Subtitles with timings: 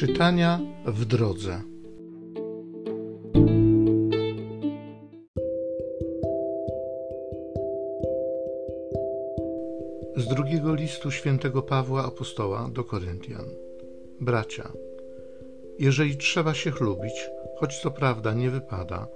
[0.00, 1.62] Czytania w drodze.
[10.16, 13.44] Z drugiego listu świętego Pawła Apostoła do Koryntian.
[14.20, 14.72] Bracia,
[15.78, 19.06] jeżeli trzeba się chlubić, choć co prawda nie wypada,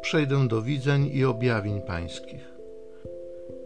[0.00, 2.54] przejdę do widzeń i objawień pańskich.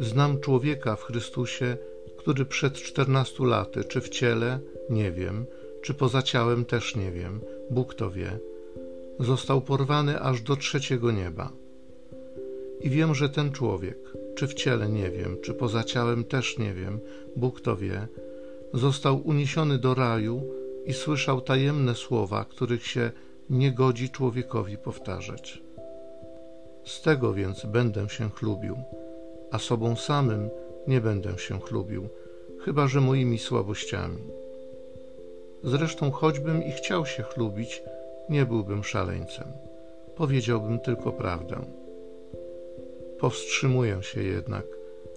[0.00, 1.76] Znam człowieka w Chrystusie,
[2.18, 5.46] który przed czternastu laty, czy w ciele, nie wiem,
[5.86, 7.40] czy poza ciałem też nie wiem,
[7.70, 8.38] Bóg to wie,
[9.20, 11.52] został porwany aż do trzeciego nieba.
[12.80, 13.98] I wiem, że ten człowiek,
[14.36, 17.00] czy w ciele nie wiem, czy poza ciałem też nie wiem,
[17.36, 18.08] Bóg to wie,
[18.74, 20.42] został uniesiony do raju
[20.86, 23.10] i słyszał tajemne słowa, których się
[23.50, 25.62] nie godzi człowiekowi powtarzać.
[26.84, 28.76] Z tego więc będę się chlubił,
[29.50, 30.50] a sobą samym
[30.86, 32.08] nie będę się chlubił,
[32.60, 34.45] chyba że moimi słabościami.
[35.66, 37.82] Zresztą, choćbym i chciał się chlubić,
[38.28, 39.46] nie byłbym szaleńcem.
[40.16, 41.64] Powiedziałbym tylko prawdę.
[43.18, 44.64] Powstrzymuję się jednak,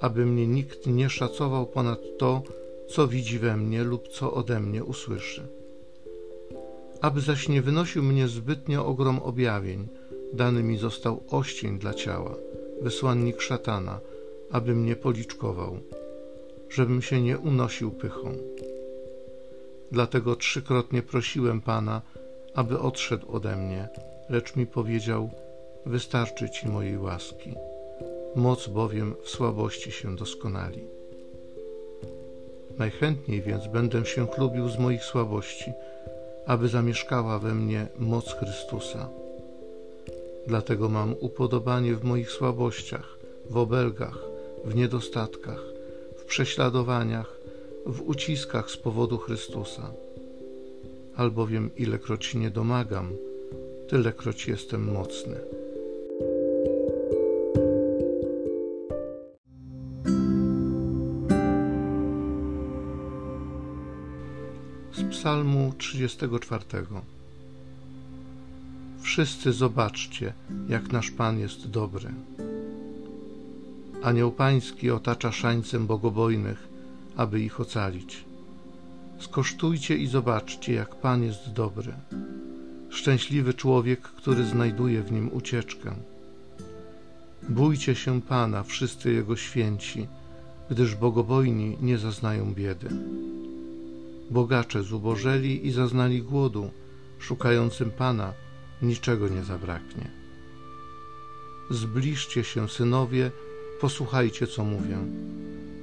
[0.00, 2.42] aby mnie nikt nie szacował ponad to,
[2.88, 5.46] co widzi we mnie lub co ode mnie usłyszy.
[7.00, 9.88] Aby zaś nie wynosił mnie zbytnio ogrom objawień,
[10.32, 12.34] dany mi został oścień dla ciała,
[12.80, 14.00] wysłannik szatana,
[14.50, 15.78] aby mnie policzkował,
[16.68, 18.51] żebym się nie unosił pychą.
[19.92, 22.02] Dlatego trzykrotnie prosiłem Pana,
[22.54, 23.88] aby odszedł ode mnie,
[24.28, 25.30] lecz mi powiedział:
[25.86, 27.54] Wystarczy ci mojej łaski.
[28.36, 30.84] Moc bowiem w słabości się doskonali.
[32.78, 35.72] Najchętniej więc będę się chlubił z moich słabości,
[36.46, 39.08] aby zamieszkała we mnie moc Chrystusa.
[40.46, 43.18] Dlatego mam upodobanie w moich słabościach,
[43.50, 44.18] w obelgach,
[44.64, 45.60] w niedostatkach,
[46.16, 47.41] w prześladowaniach,
[47.86, 49.92] w uciskach z powodu Chrystusa.
[51.16, 53.12] Albowiem ilekroć nie domagam,
[53.88, 55.36] tylekroć jestem mocny.
[64.92, 66.64] Z Psalmu 34.
[69.00, 70.32] Wszyscy zobaczcie,
[70.68, 72.08] jak nasz Pan jest dobry.
[74.02, 76.71] Anioł Pański otacza szańcem bogobojnych,
[77.16, 78.24] aby ich ocalić.
[79.18, 81.92] Skosztujcie i zobaczcie, jak Pan jest dobry.
[82.90, 85.94] Szczęśliwy człowiek, który znajduje w nim ucieczkę.
[87.48, 90.06] Bójcie się Pana, wszyscy Jego święci,
[90.70, 92.88] gdyż bogobojni nie zaznają biedy.
[94.30, 96.70] Bogacze zubożeli i zaznali głodu,
[97.18, 98.32] szukającym Pana
[98.82, 100.10] niczego nie zabraknie.
[101.70, 103.30] Zbliżcie się, synowie,
[103.82, 104.98] posłuchajcie, co mówię.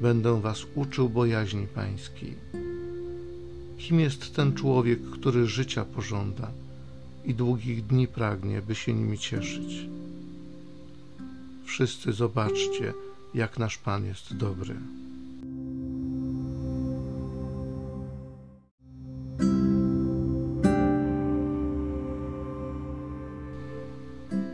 [0.00, 2.34] Będę was uczył bojaźni pańskiej.
[3.78, 6.50] Kim jest ten człowiek, który życia pożąda
[7.24, 9.86] i długich dni pragnie, by się nimi cieszyć?
[11.64, 12.92] Wszyscy zobaczcie,
[13.34, 14.74] jak nasz Pan jest dobry.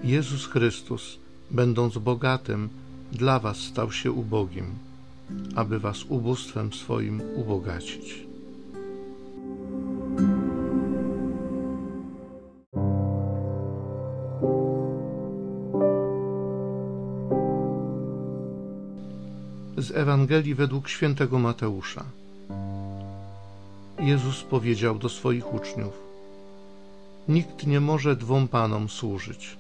[0.05, 1.19] Jezus Chrystus,
[1.51, 2.69] będąc bogatym,
[3.13, 4.75] dla was stał się ubogim,
[5.57, 8.27] aby was ubóstwem swoim ubogacić.
[19.77, 22.05] Z Ewangelii według świętego Mateusza.
[24.01, 25.93] Jezus powiedział do swoich uczniów:
[27.29, 29.57] Nikt nie może dwom panom służyć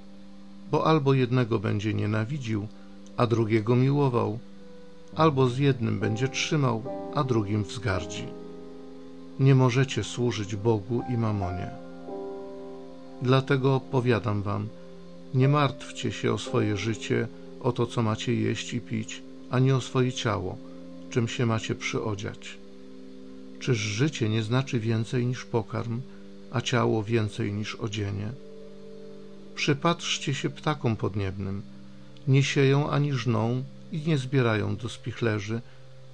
[0.72, 2.68] bo albo jednego będzie nienawidził,
[3.16, 4.38] a drugiego miłował,
[5.14, 6.84] albo z jednym będzie trzymał,
[7.14, 8.26] a drugim wzgardzi.
[9.40, 11.70] Nie możecie służyć Bogu i mamonie.
[13.22, 14.68] Dlatego powiadam wam,
[15.34, 17.28] nie martwcie się o swoje życie,
[17.60, 20.58] o to, co macie jeść i pić, ani o swoje ciało,
[21.10, 22.58] czym się macie przyodziać.
[23.60, 26.00] Czyż życie nie znaczy więcej niż pokarm,
[26.50, 28.32] a ciało więcej niż odzienie?
[29.54, 31.62] Przypatrzcie się ptakom podniebnym.
[32.28, 35.60] Nie sieją ani żną i nie zbierają do spichlerzy,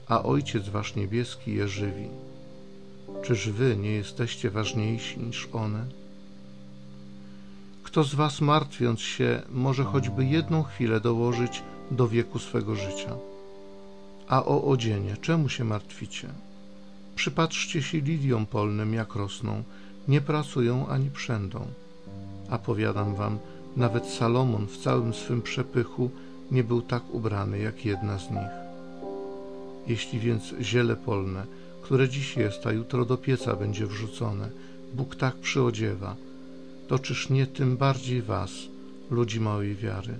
[0.08, 2.08] a Ojciec Wasz Niebieski je żywi.
[3.22, 5.84] Czyż Wy nie jesteście ważniejsi niż one?
[7.82, 13.16] Kto z Was martwiąc się może choćby jedną chwilę dołożyć do wieku swego życia?
[14.28, 16.28] A o odzienie czemu się martwicie?
[17.16, 19.62] Przypatrzcie się liliom polnym, jak rosną,
[20.08, 21.66] nie pracują ani przędą
[22.50, 23.38] a powiadam wam,
[23.78, 26.10] nawet Salomon w całym swym przepychu
[26.50, 28.52] nie był tak ubrany jak jedna z nich.
[29.86, 31.46] Jeśli więc ziele polne,
[31.82, 34.50] które dziś jest, a jutro do pieca będzie wrzucone,
[34.94, 36.16] Bóg tak przyodziewa,
[36.88, 38.50] to czyż nie tym bardziej was,
[39.10, 40.14] ludzi małej wiary?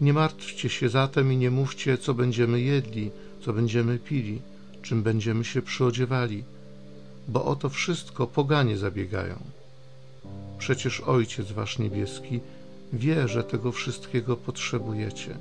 [0.00, 3.10] Nie martwcie się zatem i nie mówcie, co będziemy jedli,
[3.40, 4.40] co będziemy pili,
[4.82, 6.44] czym będziemy się przyodziewali,
[7.28, 9.63] bo o to wszystko poganie zabiegają.
[10.64, 12.40] Przecież Ojciec Wasz Niebieski
[12.92, 15.36] wie, że tego wszystkiego potrzebujecie.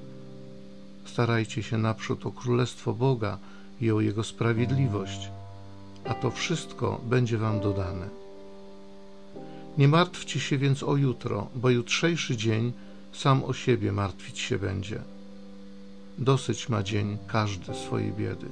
[1.05, 3.37] Starajcie się naprzód o Królestwo Boga
[3.81, 5.29] i o Jego sprawiedliwość,
[6.05, 8.09] a to wszystko będzie Wam dodane.
[9.77, 12.73] Nie martwcie się więc o jutro, bo jutrzejszy dzień
[13.13, 15.01] sam o siebie martwić się będzie.
[16.17, 18.47] Dosyć ma dzień każdy swojej biedy.